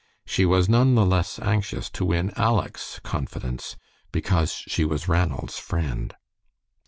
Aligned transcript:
She 0.25 0.47
was 0.47 0.67
none 0.67 0.95
the 0.95 1.05
less 1.05 1.37
anxious 1.37 1.87
to 1.91 2.03
win 2.03 2.31
Aleck's 2.35 2.97
confidence, 3.03 3.75
because 4.11 4.51
she 4.65 4.83
was 4.83 5.07
Ranald's 5.07 5.59
friend. 5.59 6.15